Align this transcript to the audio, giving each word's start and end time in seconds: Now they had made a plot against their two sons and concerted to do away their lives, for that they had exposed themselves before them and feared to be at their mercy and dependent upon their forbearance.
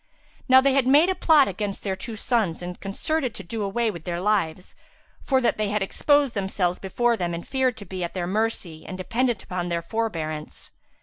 Now 0.49 0.61
they 0.61 0.73
had 0.73 0.87
made 0.87 1.09
a 1.09 1.13
plot 1.13 1.47
against 1.47 1.83
their 1.83 1.95
two 1.95 2.15
sons 2.15 2.63
and 2.63 2.79
concerted 2.79 3.35
to 3.35 3.43
do 3.43 3.61
away 3.61 3.91
their 3.91 4.19
lives, 4.19 4.73
for 5.21 5.39
that 5.41 5.57
they 5.59 5.69
had 5.69 5.83
exposed 5.83 6.33
themselves 6.33 6.79
before 6.79 7.15
them 7.15 7.35
and 7.35 7.47
feared 7.47 7.77
to 7.77 7.85
be 7.85 8.03
at 8.03 8.15
their 8.15 8.25
mercy 8.25 8.83
and 8.83 8.97
dependent 8.97 9.43
upon 9.43 9.69
their 9.69 9.83
forbearance. 9.83 10.71